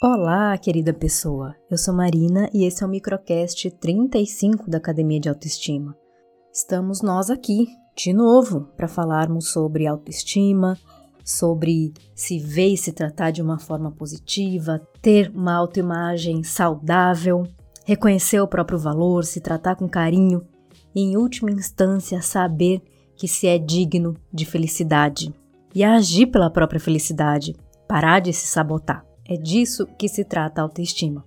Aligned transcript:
Olá, 0.00 0.56
querida 0.56 0.94
pessoa. 0.94 1.56
Eu 1.68 1.76
sou 1.76 1.92
Marina 1.92 2.48
e 2.54 2.64
esse 2.64 2.84
é 2.84 2.86
o 2.86 2.88
microcast 2.88 3.68
35 3.68 4.70
da 4.70 4.78
Academia 4.78 5.18
de 5.18 5.28
Autoestima. 5.28 5.92
Estamos 6.52 7.02
nós 7.02 7.30
aqui 7.30 7.66
de 7.96 8.12
novo 8.12 8.68
para 8.76 8.86
falarmos 8.86 9.50
sobre 9.50 9.88
autoestima, 9.88 10.78
sobre 11.24 11.92
se 12.14 12.38
ver 12.38 12.74
e 12.74 12.76
se 12.76 12.92
tratar 12.92 13.32
de 13.32 13.42
uma 13.42 13.58
forma 13.58 13.90
positiva, 13.90 14.80
ter 15.02 15.32
uma 15.34 15.56
autoimagem 15.56 16.44
saudável, 16.44 17.42
reconhecer 17.84 18.38
o 18.38 18.46
próprio 18.46 18.78
valor, 18.78 19.24
se 19.24 19.40
tratar 19.40 19.74
com 19.74 19.88
carinho 19.88 20.46
e, 20.94 21.00
em 21.00 21.16
última 21.16 21.50
instância, 21.50 22.22
saber 22.22 22.80
que 23.16 23.26
se 23.26 23.48
é 23.48 23.58
digno 23.58 24.14
de 24.32 24.46
felicidade 24.46 25.34
e 25.74 25.82
agir 25.82 26.28
pela 26.28 26.48
própria 26.48 26.78
felicidade, 26.78 27.56
parar 27.88 28.20
de 28.20 28.32
se 28.32 28.46
sabotar. 28.46 29.07
É 29.28 29.36
disso 29.36 29.86
que 29.98 30.08
se 30.08 30.24
trata 30.24 30.60
a 30.60 30.64
autoestima 30.64 31.24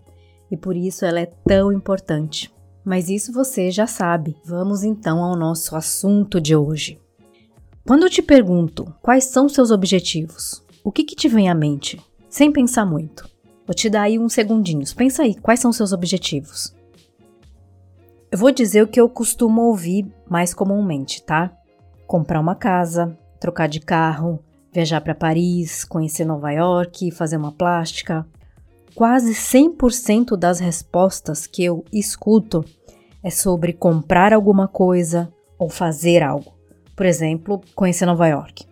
e 0.50 0.58
por 0.58 0.76
isso 0.76 1.06
ela 1.06 1.20
é 1.20 1.28
tão 1.48 1.72
importante. 1.72 2.54
Mas 2.84 3.10
isso 3.10 3.32
você 3.32 3.70
já 3.70 3.86
sabe. 3.86 4.36
Vamos 4.44 4.84
então 4.84 5.24
ao 5.24 5.36
nosso 5.36 5.76
assunto 5.76 6.42
de 6.42 6.56
hoje. 6.56 7.00
Quando 7.88 8.04
eu 8.04 8.10
te 8.10 8.22
pergunto 8.22 8.94
quais 9.02 9.26
são 9.26 9.48
seus 9.48 9.72
objetivos, 9.72 10.64
o 10.84 10.92
que, 10.92 11.04
que 11.04 11.16
te 11.16 11.30
vem 11.30 11.50
à 11.50 11.56
mente? 11.56 12.02
Sem 12.28 12.52
pensar 12.52 12.86
muito. 12.86 13.30
Vou 13.66 13.76
te 13.76 13.90
dar 13.90 14.04
aí 14.04 14.20
uns 14.20 14.34
segundinhos. 14.34 14.94
Pensa 14.94 15.24
aí, 15.24 15.36
quais 15.36 15.60
são 15.60 15.72
seus 15.72 15.94
objetivos? 15.94 16.76
Eu 18.32 18.38
vou 18.38 18.52
dizer 18.52 18.82
o 18.82 18.88
que 18.88 19.00
eu 19.00 19.08
costumo 19.08 19.62
ouvir 19.62 20.12
mais 20.30 20.54
comumente, 20.54 21.22
tá? 21.22 21.52
Comprar 22.08 22.40
uma 22.40 22.56
casa, 22.56 23.18
trocar 23.40 23.68
de 23.68 23.80
carro, 23.80 24.44
viajar 24.72 25.02
para 25.02 25.14
Paris, 25.14 25.84
conhecer 25.84 26.26
Nova 26.26 26.52
York, 26.52 27.12
fazer 27.12 27.38
uma 27.38 27.52
plástica. 27.52 28.26
Quase 28.96 29.34
100% 29.34 30.38
das 30.38 30.60
respostas 30.60 31.46
que 31.48 31.64
eu 31.64 31.84
escuto 31.92 32.64
é 33.24 33.30
sobre 33.30 33.74
comprar 33.74 34.34
alguma 34.34 34.68
coisa 34.68 35.32
ou 35.58 35.70
fazer 35.70 36.24
algo. 36.24 36.54
Por 36.96 37.06
exemplo, 37.06 37.62
conhecer 37.76 38.06
Nova 38.06 38.28
York. 38.28 38.66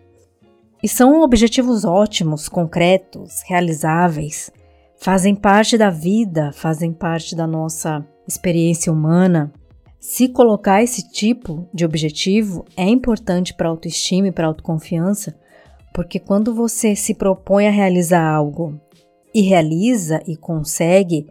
E 0.82 0.88
são 0.88 1.22
objetivos 1.22 1.84
ótimos, 1.84 2.48
concretos, 2.48 3.42
realizáveis, 3.46 4.50
fazem 4.98 5.34
parte 5.34 5.76
da 5.76 5.90
vida, 5.90 6.52
fazem 6.52 6.92
parte 6.92 7.36
da 7.36 7.46
nossa 7.46 8.04
experiência 8.26 8.92
humana. 8.92 9.52
Se 9.98 10.28
colocar 10.28 10.82
esse 10.82 11.10
tipo 11.10 11.68
de 11.72 11.84
objetivo 11.84 12.64
é 12.76 12.84
importante 12.84 13.52
para 13.52 13.68
a 13.68 13.70
autoestima 13.70 14.28
e 14.28 14.32
para 14.32 14.46
a 14.46 14.48
autoconfiança, 14.48 15.36
porque 15.92 16.18
quando 16.18 16.54
você 16.54 16.94
se 16.94 17.14
propõe 17.14 17.66
a 17.66 17.70
realizar 17.70 18.24
algo 18.24 18.80
e 19.34 19.42
realiza 19.42 20.22
e 20.26 20.36
consegue, 20.36 21.26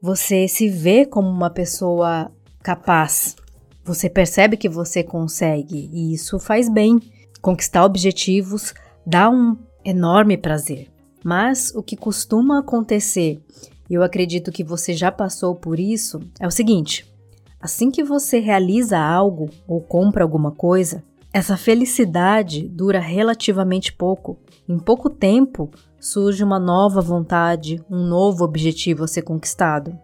você 0.00 0.46
se 0.46 0.68
vê 0.68 1.06
como 1.06 1.28
uma 1.28 1.50
pessoa 1.50 2.30
capaz. 2.62 3.36
Você 3.84 4.10
percebe 4.10 4.56
que 4.56 4.68
você 4.68 5.02
consegue 5.02 5.88
e 5.92 6.12
isso 6.12 6.38
faz 6.38 6.68
bem. 6.68 7.00
Conquistar 7.40 7.84
objetivos 7.84 8.74
dá 9.06 9.30
um 9.30 9.56
enorme 9.84 10.36
prazer. 10.36 10.90
Mas 11.24 11.72
o 11.74 11.82
que 11.82 11.96
costuma 11.96 12.60
acontecer, 12.60 13.40
e 13.88 13.94
eu 13.94 14.02
acredito 14.02 14.52
que 14.52 14.62
você 14.62 14.92
já 14.92 15.10
passou 15.10 15.54
por 15.54 15.80
isso, 15.80 16.20
é 16.38 16.46
o 16.46 16.50
seguinte: 16.50 17.06
assim 17.60 17.90
que 17.90 18.04
você 18.04 18.38
realiza 18.38 18.98
algo 18.98 19.48
ou 19.66 19.80
compra 19.80 20.22
alguma 20.22 20.52
coisa, 20.52 21.02
essa 21.36 21.54
felicidade 21.54 22.66
dura 22.66 22.98
relativamente 22.98 23.92
pouco. 23.92 24.38
Em 24.66 24.78
pouco 24.78 25.10
tempo 25.10 25.70
surge 26.00 26.42
uma 26.42 26.58
nova 26.58 27.02
vontade, 27.02 27.78
um 27.90 28.06
novo 28.06 28.42
objetivo 28.42 29.04
a 29.04 29.06
ser 29.06 29.20
conquistado. 29.20 29.94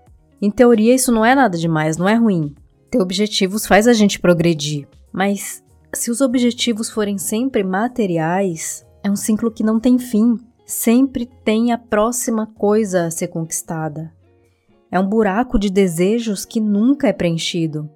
Em 0.42 0.50
teoria, 0.50 0.94
isso 0.94 1.10
não 1.10 1.24
é 1.24 1.34
nada 1.34 1.56
demais, 1.56 1.96
não 1.96 2.06
é 2.06 2.16
ruim. 2.16 2.54
Ter 2.90 3.00
objetivos 3.00 3.66
faz 3.66 3.88
a 3.88 3.94
gente 3.94 4.20
progredir, 4.20 4.86
mas 5.10 5.64
se 5.94 6.10
os 6.10 6.20
objetivos 6.20 6.90
forem 6.90 7.16
sempre 7.16 7.64
materiais, 7.64 8.84
é 9.02 9.10
um 9.10 9.16
ciclo 9.16 9.50
que 9.50 9.64
não 9.64 9.80
tem 9.80 9.98
fim. 9.98 10.36
Sempre 10.66 11.24
tem 11.24 11.72
a 11.72 11.78
próxima 11.78 12.46
coisa 12.46 13.06
a 13.06 13.10
ser 13.10 13.28
conquistada. 13.28 14.12
É 14.90 15.00
um 15.00 15.08
buraco 15.08 15.58
de 15.58 15.70
desejos 15.70 16.44
que 16.44 16.60
nunca 16.60 17.08
é 17.08 17.12
preenchido 17.14 17.88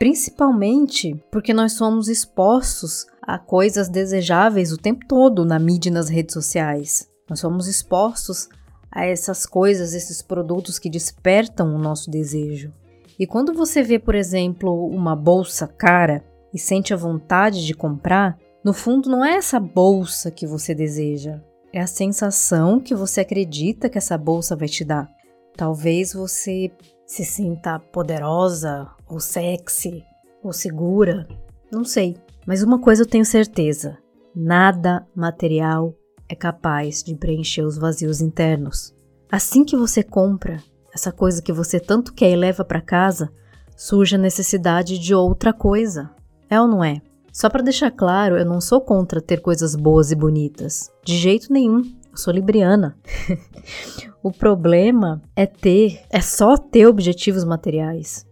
principalmente 0.00 1.14
porque 1.30 1.52
nós 1.52 1.74
somos 1.74 2.08
expostos 2.08 3.06
a 3.20 3.38
coisas 3.38 3.86
desejáveis 3.86 4.72
o 4.72 4.78
tempo 4.78 5.06
todo 5.06 5.44
na 5.44 5.58
mídia 5.58 5.90
e 5.90 5.92
nas 5.92 6.08
redes 6.08 6.32
sociais. 6.32 7.06
Nós 7.28 7.40
somos 7.40 7.68
expostos 7.68 8.48
a 8.90 9.04
essas 9.04 9.44
coisas, 9.44 9.92
esses 9.92 10.22
produtos 10.22 10.78
que 10.78 10.88
despertam 10.88 11.74
o 11.74 11.78
nosso 11.78 12.10
desejo. 12.10 12.72
E 13.18 13.26
quando 13.26 13.52
você 13.52 13.82
vê, 13.82 13.98
por 13.98 14.14
exemplo, 14.14 14.86
uma 14.86 15.14
bolsa 15.14 15.68
cara 15.68 16.24
e 16.52 16.58
sente 16.58 16.94
a 16.94 16.96
vontade 16.96 17.66
de 17.66 17.74
comprar, 17.74 18.38
no 18.64 18.72
fundo 18.72 19.10
não 19.10 19.22
é 19.22 19.34
essa 19.34 19.60
bolsa 19.60 20.30
que 20.30 20.46
você 20.46 20.74
deseja, 20.74 21.42
é 21.74 21.78
a 21.78 21.86
sensação 21.86 22.80
que 22.80 22.94
você 22.94 23.20
acredita 23.20 23.90
que 23.90 23.98
essa 23.98 24.16
bolsa 24.16 24.56
vai 24.56 24.66
te 24.66 24.82
dar. 24.82 25.06
Talvez 25.54 26.14
você 26.14 26.72
se 27.06 27.22
sinta 27.22 27.78
poderosa 27.78 28.88
ou 29.10 29.20
sexy, 29.20 30.04
ou 30.42 30.52
segura, 30.52 31.26
não 31.70 31.84
sei. 31.84 32.16
Mas 32.46 32.62
uma 32.62 32.78
coisa 32.78 33.02
eu 33.02 33.06
tenho 33.06 33.24
certeza: 33.24 33.98
nada 34.34 35.06
material 35.14 35.94
é 36.28 36.34
capaz 36.34 37.02
de 37.02 37.14
preencher 37.16 37.62
os 37.62 37.76
vazios 37.76 38.20
internos. 38.20 38.94
Assim 39.30 39.64
que 39.64 39.76
você 39.76 40.02
compra 40.02 40.62
essa 40.94 41.12
coisa 41.12 41.42
que 41.42 41.52
você 41.52 41.78
tanto 41.78 42.12
quer 42.12 42.30
e 42.30 42.36
leva 42.36 42.64
para 42.64 42.80
casa, 42.80 43.30
surge 43.76 44.16
a 44.16 44.18
necessidade 44.18 44.98
de 44.98 45.14
outra 45.14 45.52
coisa. 45.52 46.10
É 46.48 46.60
ou 46.60 46.66
não 46.66 46.82
é? 46.82 47.00
Só 47.32 47.48
para 47.48 47.62
deixar 47.62 47.92
claro, 47.92 48.36
eu 48.36 48.44
não 48.44 48.60
sou 48.60 48.80
contra 48.80 49.20
ter 49.20 49.40
coisas 49.40 49.76
boas 49.76 50.10
e 50.10 50.16
bonitas. 50.16 50.90
De 51.04 51.16
jeito 51.16 51.52
nenhum. 51.52 51.82
Eu 52.10 52.16
sou 52.16 52.32
libriana. 52.34 52.98
o 54.20 54.32
problema 54.32 55.22
é 55.36 55.46
ter, 55.46 56.02
é 56.10 56.20
só 56.20 56.56
ter 56.56 56.86
objetivos 56.86 57.44
materiais. 57.44 58.26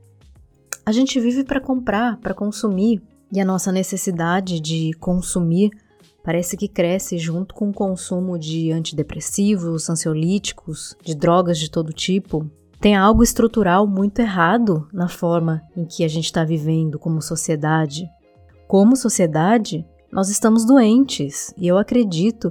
A 0.88 0.91
gente 0.91 1.21
vive 1.21 1.44
para 1.44 1.60
comprar, 1.60 2.16
para 2.16 2.32
consumir, 2.32 3.03
e 3.31 3.38
a 3.38 3.44
nossa 3.44 3.71
necessidade 3.71 4.59
de 4.59 4.94
consumir 4.94 5.71
parece 6.25 6.56
que 6.56 6.66
cresce 6.66 7.19
junto 7.19 7.54
com 7.54 7.69
o 7.69 7.75
consumo 7.75 8.38
de 8.38 8.72
antidepressivos, 8.72 9.91
ansiolíticos, 9.91 10.97
de 11.04 11.15
drogas 11.15 11.59
de 11.59 11.71
todo 11.71 11.93
tipo. 11.93 12.50
Tem 12.81 12.97
algo 12.97 13.22
estrutural 13.22 13.87
muito 13.87 14.21
errado 14.21 14.88
na 14.91 15.09
forma 15.09 15.60
em 15.76 15.84
que 15.84 16.04
a 16.04 16.09
gente 16.09 16.25
está 16.25 16.43
vivendo 16.43 16.99
como 16.99 17.20
sociedade. 17.20 18.09
Como 18.66 18.97
sociedade, 18.97 19.84
nós 20.10 20.31
estamos 20.31 20.65
doentes 20.65 21.53
e 21.59 21.69
eu 21.69 21.76
acredito 21.76 22.50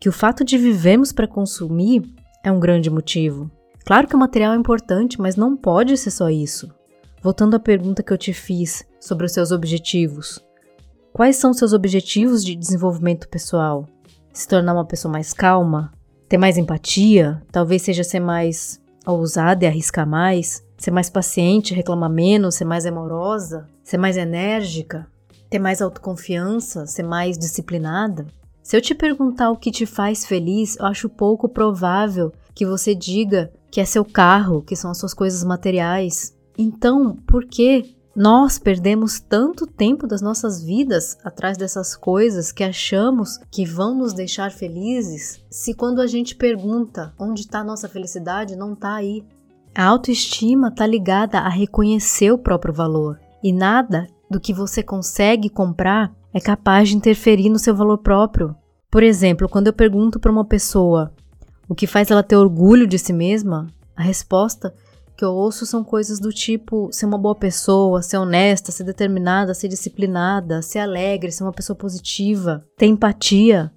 que 0.00 0.08
o 0.08 0.12
fato 0.12 0.42
de 0.42 0.56
vivermos 0.56 1.12
para 1.12 1.28
consumir 1.28 2.02
é 2.42 2.50
um 2.50 2.60
grande 2.60 2.88
motivo. 2.88 3.50
Claro 3.84 4.08
que 4.08 4.16
o 4.16 4.18
material 4.18 4.54
é 4.54 4.56
importante, 4.56 5.20
mas 5.20 5.36
não 5.36 5.54
pode 5.54 5.94
ser 5.98 6.10
só 6.10 6.30
isso. 6.30 6.77
Voltando 7.20 7.56
à 7.56 7.58
pergunta 7.58 8.02
que 8.02 8.12
eu 8.12 8.18
te 8.18 8.32
fiz 8.32 8.84
sobre 9.00 9.26
os 9.26 9.32
seus 9.32 9.50
objetivos. 9.50 10.38
Quais 11.12 11.36
são 11.36 11.52
seus 11.52 11.72
objetivos 11.72 12.44
de 12.44 12.54
desenvolvimento 12.54 13.28
pessoal? 13.28 13.88
Se 14.32 14.46
tornar 14.46 14.72
uma 14.72 14.84
pessoa 14.84 15.10
mais 15.10 15.32
calma? 15.32 15.92
Ter 16.28 16.38
mais 16.38 16.56
empatia? 16.56 17.42
Talvez 17.50 17.82
seja 17.82 18.04
ser 18.04 18.20
mais 18.20 18.80
ousada 19.04 19.64
e 19.64 19.66
arriscar 19.66 20.06
mais? 20.06 20.64
Ser 20.76 20.92
mais 20.92 21.10
paciente, 21.10 21.74
reclamar 21.74 22.08
menos, 22.08 22.54
ser 22.54 22.64
mais 22.64 22.86
amorosa? 22.86 23.66
Ser 23.82 23.98
mais 23.98 24.16
enérgica? 24.16 25.08
Ter 25.50 25.58
mais 25.58 25.82
autoconfiança? 25.82 26.86
Ser 26.86 27.02
mais 27.02 27.36
disciplinada? 27.36 28.26
Se 28.62 28.76
eu 28.76 28.80
te 28.80 28.94
perguntar 28.94 29.50
o 29.50 29.56
que 29.56 29.72
te 29.72 29.86
faz 29.86 30.24
feliz, 30.24 30.76
eu 30.76 30.86
acho 30.86 31.08
pouco 31.08 31.48
provável 31.48 32.32
que 32.54 32.64
você 32.64 32.94
diga 32.94 33.50
que 33.72 33.80
é 33.80 33.84
seu 33.84 34.04
carro, 34.04 34.62
que 34.62 34.76
são 34.76 34.90
as 34.92 34.98
suas 34.98 35.14
coisas 35.14 35.42
materiais. 35.42 36.37
Então, 36.58 37.16
por 37.24 37.44
que 37.44 37.96
nós 38.16 38.58
perdemos 38.58 39.20
tanto 39.20 39.64
tempo 39.64 40.04
das 40.04 40.20
nossas 40.20 40.60
vidas 40.60 41.16
atrás 41.22 41.56
dessas 41.56 41.94
coisas 41.94 42.50
que 42.50 42.64
achamos 42.64 43.38
que 43.48 43.64
vão 43.64 43.96
nos 43.96 44.12
deixar 44.12 44.50
felizes, 44.50 45.40
se 45.48 45.72
quando 45.72 46.00
a 46.00 46.06
gente 46.08 46.34
pergunta 46.34 47.14
onde 47.16 47.42
está 47.42 47.60
a 47.60 47.64
nossa 47.64 47.88
felicidade, 47.88 48.56
não 48.56 48.72
está 48.72 48.94
aí? 48.94 49.24
A 49.72 49.84
autoestima 49.84 50.66
está 50.66 50.84
ligada 50.84 51.38
a 51.38 51.48
reconhecer 51.48 52.32
o 52.32 52.38
próprio 52.38 52.74
valor 52.74 53.20
e 53.40 53.52
nada 53.52 54.08
do 54.28 54.40
que 54.40 54.52
você 54.52 54.82
consegue 54.82 55.48
comprar 55.48 56.12
é 56.34 56.40
capaz 56.40 56.88
de 56.88 56.96
interferir 56.96 57.48
no 57.48 57.58
seu 57.60 57.76
valor 57.76 57.98
próprio. 57.98 58.56
Por 58.90 59.04
exemplo, 59.04 59.48
quando 59.48 59.68
eu 59.68 59.72
pergunto 59.72 60.18
para 60.18 60.32
uma 60.32 60.44
pessoa 60.44 61.12
o 61.68 61.74
que 61.74 61.86
faz 61.86 62.10
ela 62.10 62.24
ter 62.24 62.34
orgulho 62.34 62.84
de 62.84 62.98
si 62.98 63.12
mesma, 63.12 63.68
a 63.94 64.02
resposta 64.02 64.74
que 65.18 65.24
eu 65.24 65.34
ouço 65.34 65.66
são 65.66 65.82
coisas 65.82 66.20
do 66.20 66.32
tipo 66.32 66.88
ser 66.92 67.04
uma 67.04 67.18
boa 67.18 67.34
pessoa, 67.34 68.02
ser 68.02 68.18
honesta, 68.18 68.70
ser 68.70 68.84
determinada, 68.84 69.52
ser 69.52 69.66
disciplinada, 69.66 70.62
ser 70.62 70.78
alegre, 70.78 71.32
ser 71.32 71.42
uma 71.42 71.52
pessoa 71.52 71.76
positiva, 71.76 72.64
ter 72.76 72.86
empatia. 72.86 73.72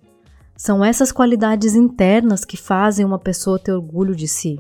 São 0.56 0.86
essas 0.86 1.12
qualidades 1.12 1.74
internas 1.74 2.46
que 2.46 2.56
fazem 2.56 3.04
uma 3.04 3.18
pessoa 3.18 3.58
ter 3.58 3.74
orgulho 3.74 4.16
de 4.16 4.28
si. 4.28 4.60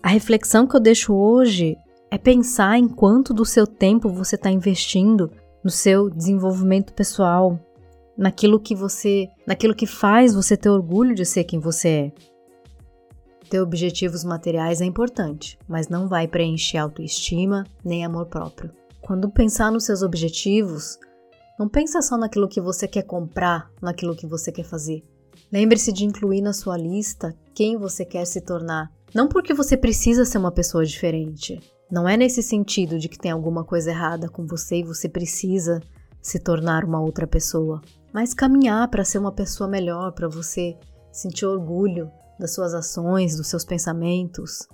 A 0.00 0.08
reflexão 0.08 0.68
que 0.68 0.76
eu 0.76 0.80
deixo 0.80 1.12
hoje 1.12 1.76
é 2.12 2.16
pensar 2.16 2.78
em 2.78 2.86
quanto 2.86 3.34
do 3.34 3.44
seu 3.44 3.66
tempo 3.66 4.08
você 4.08 4.36
está 4.36 4.52
investindo 4.52 5.32
no 5.64 5.70
seu 5.70 6.08
desenvolvimento 6.08 6.94
pessoal, 6.94 7.58
naquilo 8.16 8.60
que 8.60 8.76
você, 8.76 9.28
naquilo 9.44 9.74
que 9.74 9.86
faz 9.86 10.32
você 10.32 10.56
ter 10.56 10.70
orgulho 10.70 11.12
de 11.12 11.24
ser 11.24 11.42
quem 11.42 11.58
você 11.58 11.88
é. 11.88 12.12
Ter 13.50 13.60
objetivos 13.60 14.22
materiais 14.22 14.80
é 14.80 14.84
importante, 14.84 15.58
mas 15.68 15.88
não 15.88 16.06
vai 16.06 16.28
preencher 16.28 16.78
autoestima 16.78 17.64
nem 17.84 18.04
amor 18.04 18.26
próprio. 18.26 18.70
Quando 19.00 19.28
pensar 19.28 19.72
nos 19.72 19.86
seus 19.86 20.02
objetivos, 20.02 20.96
não 21.58 21.68
pensa 21.68 22.00
só 22.00 22.16
naquilo 22.16 22.48
que 22.48 22.60
você 22.60 22.86
quer 22.86 23.02
comprar, 23.02 23.68
naquilo 23.82 24.14
que 24.14 24.24
você 24.24 24.52
quer 24.52 24.62
fazer. 24.62 25.02
Lembre-se 25.52 25.92
de 25.92 26.04
incluir 26.04 26.40
na 26.40 26.52
sua 26.52 26.76
lista 26.76 27.36
quem 27.52 27.76
você 27.76 28.04
quer 28.04 28.24
se 28.24 28.40
tornar. 28.40 28.88
Não 29.12 29.26
porque 29.26 29.52
você 29.52 29.76
precisa 29.76 30.24
ser 30.24 30.38
uma 30.38 30.52
pessoa 30.52 30.84
diferente. 30.84 31.58
Não 31.90 32.08
é 32.08 32.16
nesse 32.16 32.44
sentido 32.44 33.00
de 33.00 33.08
que 33.08 33.18
tem 33.18 33.32
alguma 33.32 33.64
coisa 33.64 33.90
errada 33.90 34.28
com 34.28 34.46
você 34.46 34.76
e 34.76 34.84
você 34.84 35.08
precisa 35.08 35.82
se 36.22 36.38
tornar 36.38 36.84
uma 36.84 37.00
outra 37.00 37.26
pessoa, 37.26 37.80
mas 38.12 38.32
caminhar 38.32 38.86
para 38.86 39.04
ser 39.04 39.18
uma 39.18 39.32
pessoa 39.32 39.68
melhor, 39.68 40.12
para 40.12 40.28
você 40.28 40.76
sentir 41.10 41.46
orgulho 41.46 42.12
das 42.40 42.54
suas 42.54 42.74
ações, 42.74 43.36
dos 43.36 43.46
seus 43.46 43.64
pensamentos. 43.64 44.66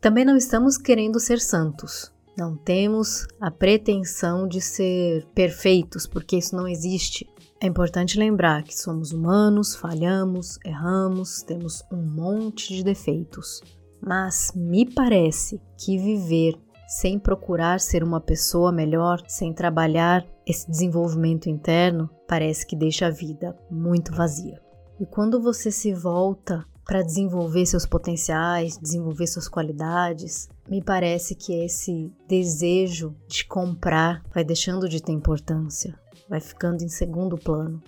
Também 0.00 0.24
não 0.24 0.36
estamos 0.36 0.78
querendo 0.78 1.20
ser 1.20 1.40
santos. 1.40 2.12
Não 2.36 2.56
temos 2.56 3.26
a 3.40 3.50
pretensão 3.50 4.48
de 4.48 4.60
ser 4.60 5.26
perfeitos, 5.34 6.06
porque 6.06 6.36
isso 6.36 6.56
não 6.56 6.66
existe. 6.66 7.28
É 7.60 7.66
importante 7.66 8.18
lembrar 8.18 8.64
que 8.64 8.76
somos 8.76 9.12
humanos, 9.12 9.74
falhamos, 9.74 10.58
erramos, 10.64 11.42
temos 11.42 11.82
um 11.92 12.02
monte 12.02 12.74
de 12.74 12.82
defeitos. 12.82 13.60
Mas 14.00 14.52
me 14.54 14.84
parece 14.84 15.60
que 15.78 15.96
viver 15.96 16.58
sem 16.86 17.18
procurar 17.18 17.80
ser 17.80 18.04
uma 18.04 18.20
pessoa 18.20 18.70
melhor, 18.70 19.22
sem 19.26 19.52
trabalhar 19.52 20.26
esse 20.46 20.70
desenvolvimento 20.70 21.48
interno, 21.48 22.10
parece 22.28 22.66
que 22.66 22.76
deixa 22.76 23.06
a 23.06 23.10
vida 23.10 23.56
muito 23.70 24.12
vazia. 24.12 24.60
E 25.00 25.06
quando 25.06 25.40
você 25.40 25.70
se 25.70 25.92
volta 25.94 26.64
para 26.84 27.02
desenvolver 27.02 27.66
seus 27.66 27.86
potenciais, 27.86 28.76
desenvolver 28.76 29.26
suas 29.26 29.48
qualidades, 29.48 30.48
me 30.68 30.82
parece 30.82 31.34
que 31.34 31.52
esse 31.64 32.12
desejo 32.28 33.14
de 33.26 33.44
comprar 33.46 34.22
vai 34.34 34.44
deixando 34.44 34.88
de 34.88 35.02
ter 35.02 35.12
importância 35.12 35.98
vai 36.28 36.40
ficando 36.40 36.82
em 36.82 36.88
segundo 36.88 37.36
plano. 37.36 37.82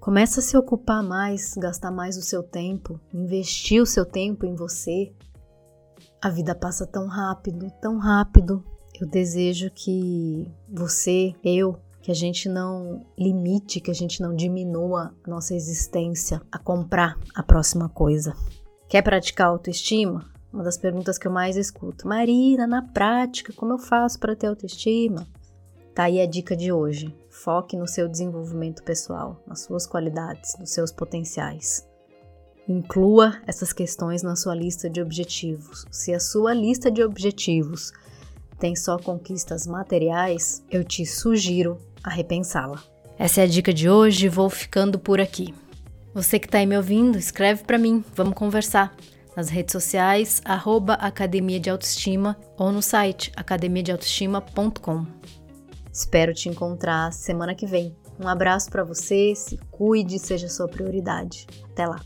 Começa 0.00 0.40
a 0.40 0.42
se 0.42 0.56
ocupar 0.56 1.02
mais, 1.02 1.54
gastar 1.56 1.90
mais 1.90 2.16
o 2.16 2.22
seu 2.22 2.42
tempo, 2.42 3.00
investir 3.12 3.80
o 3.80 3.86
seu 3.86 4.04
tempo 4.04 4.44
em 4.44 4.54
você. 4.54 5.12
A 6.20 6.28
vida 6.28 6.54
passa 6.54 6.86
tão 6.86 7.06
rápido, 7.06 7.70
tão 7.80 7.98
rápido. 7.98 8.62
Eu 9.00 9.08
desejo 9.08 9.70
que 9.70 10.50
você, 10.68 11.32
eu, 11.42 11.76
que 12.04 12.10
a 12.10 12.14
gente 12.14 12.50
não 12.50 13.06
limite, 13.16 13.80
que 13.80 13.90
a 13.90 13.94
gente 13.94 14.20
não 14.20 14.36
diminua 14.36 15.14
a 15.24 15.30
nossa 15.30 15.54
existência 15.54 16.42
a 16.52 16.58
comprar 16.58 17.18
a 17.34 17.42
próxima 17.42 17.88
coisa. 17.88 18.36
Quer 18.86 19.00
praticar 19.00 19.46
autoestima? 19.46 20.30
Uma 20.52 20.62
das 20.62 20.76
perguntas 20.76 21.16
que 21.16 21.26
eu 21.26 21.32
mais 21.32 21.56
escuto. 21.56 22.06
Marina, 22.06 22.66
na 22.66 22.82
prática, 22.82 23.54
como 23.54 23.72
eu 23.72 23.78
faço 23.78 24.20
para 24.20 24.36
ter 24.36 24.48
autoestima? 24.48 25.26
Tá 25.94 26.04
aí 26.04 26.20
a 26.20 26.26
dica 26.26 26.54
de 26.54 26.70
hoje. 26.70 27.16
Foque 27.30 27.74
no 27.74 27.88
seu 27.88 28.06
desenvolvimento 28.06 28.82
pessoal, 28.82 29.42
nas 29.46 29.60
suas 29.60 29.86
qualidades, 29.86 30.58
nos 30.60 30.72
seus 30.72 30.92
potenciais. 30.92 31.88
Inclua 32.68 33.40
essas 33.46 33.72
questões 33.72 34.22
na 34.22 34.36
sua 34.36 34.54
lista 34.54 34.90
de 34.90 35.00
objetivos. 35.00 35.86
Se 35.90 36.12
a 36.12 36.20
sua 36.20 36.52
lista 36.52 36.90
de 36.90 37.02
objetivos 37.02 37.94
tem 38.58 38.76
só 38.76 38.98
conquistas 38.98 39.66
materiais, 39.66 40.62
eu 40.70 40.84
te 40.84 41.06
sugiro 41.06 41.80
a 42.04 42.10
repensá-la. 42.10 42.80
Essa 43.18 43.40
é 43.40 43.44
a 43.44 43.48
dica 43.48 43.72
de 43.72 43.88
hoje, 43.88 44.28
vou 44.28 44.50
ficando 44.50 44.98
por 44.98 45.20
aqui. 45.20 45.54
Você 46.12 46.38
que 46.38 46.46
está 46.46 46.58
aí 46.58 46.66
me 46.66 46.76
ouvindo, 46.76 47.18
escreve 47.18 47.64
para 47.64 47.78
mim, 47.78 48.04
vamos 48.14 48.34
conversar. 48.34 48.94
Nas 49.36 49.48
redes 49.48 49.72
sociais, 49.72 50.40
arroba 50.44 50.94
Academia 50.94 51.58
de 51.58 51.68
Autoestima 51.68 52.36
ou 52.56 52.70
no 52.70 52.80
site 52.80 53.32
academiadeautoestima.com. 53.34 55.06
Espero 55.92 56.32
te 56.32 56.48
encontrar 56.48 57.12
semana 57.12 57.54
que 57.54 57.66
vem. 57.66 57.96
Um 58.18 58.28
abraço 58.28 58.70
para 58.70 58.84
você, 58.84 59.34
se 59.34 59.58
cuide, 59.72 60.20
seja 60.20 60.48
sua 60.48 60.68
prioridade. 60.68 61.46
Até 61.72 61.86
lá! 61.86 62.00